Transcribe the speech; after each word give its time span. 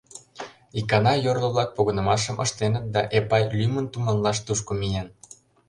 Икана 0.79 1.13
йорло-влак 1.25 1.69
погынымашым 1.75 2.37
ыштеныт 2.45 2.85
да, 2.93 3.01
Эпай 3.17 3.43
лӱмын 3.57 3.85
туманлаш 3.91 4.37
тушко 4.45 4.71
миен. 4.79 5.07